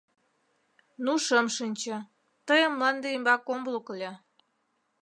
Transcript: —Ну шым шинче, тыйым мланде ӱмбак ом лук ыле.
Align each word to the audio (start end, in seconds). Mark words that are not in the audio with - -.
—Ну 1.03 1.13
шым 1.25 1.47
шинче, 1.55 1.97
тыйым 2.47 2.71
мланде 2.75 3.07
ӱмбак 3.15 3.41
ом 3.53 3.61
лук 3.73 3.87
ыле. 3.93 4.11